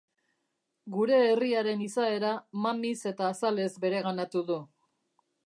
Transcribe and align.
Gure 0.95 1.19
herriaren 1.25 1.83
izaera 1.87 2.31
mamiz 2.65 2.97
eta 3.13 3.29
azalez 3.35 3.71
bereganatu 3.85 4.45
du. 4.51 4.59